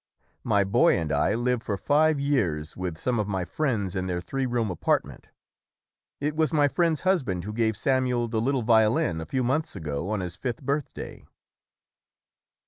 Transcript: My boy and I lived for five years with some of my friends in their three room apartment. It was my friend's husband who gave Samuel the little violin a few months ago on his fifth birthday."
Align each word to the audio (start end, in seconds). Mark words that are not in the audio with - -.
My 0.43 0.63
boy 0.63 0.97
and 0.97 1.11
I 1.11 1.35
lived 1.35 1.61
for 1.61 1.77
five 1.77 2.19
years 2.19 2.75
with 2.75 2.97
some 2.97 3.19
of 3.19 3.27
my 3.27 3.45
friends 3.45 3.95
in 3.95 4.07
their 4.07 4.19
three 4.19 4.47
room 4.47 4.71
apartment. 4.71 5.27
It 6.19 6.35
was 6.35 6.51
my 6.51 6.67
friend's 6.67 7.01
husband 7.01 7.43
who 7.43 7.53
gave 7.53 7.77
Samuel 7.77 8.27
the 8.27 8.41
little 8.41 8.63
violin 8.63 9.21
a 9.21 9.27
few 9.27 9.43
months 9.43 9.75
ago 9.75 10.09
on 10.09 10.21
his 10.21 10.35
fifth 10.35 10.63
birthday." 10.63 11.27